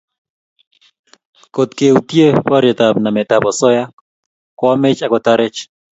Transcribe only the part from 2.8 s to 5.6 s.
ap namet ap osoya koamech akotarech